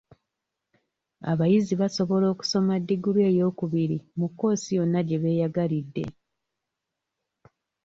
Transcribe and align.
Abayizi 1.31 1.73
basobola 1.81 2.25
okusoma 2.33 2.73
ddiguli 2.81 3.21
eyookubiri 3.29 3.97
mu 4.19 4.27
kkoosi 4.31 4.69
yonna 4.77 5.01
gye 5.07 5.17
beeyagalidde. 5.23 6.03